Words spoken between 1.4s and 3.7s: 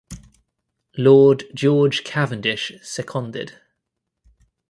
George Cavendish seconded.